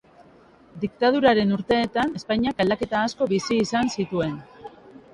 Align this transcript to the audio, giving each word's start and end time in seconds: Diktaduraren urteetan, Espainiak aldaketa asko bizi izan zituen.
Diktaduraren 0.85 1.53
urteetan, 1.59 2.17
Espainiak 2.21 2.65
aldaketa 2.67 3.05
asko 3.09 3.31
bizi 3.37 3.63
izan 3.69 3.97
zituen. 3.99 4.39